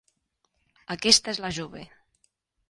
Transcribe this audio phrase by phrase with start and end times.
[0.95, 1.85] Aquesta és la jove.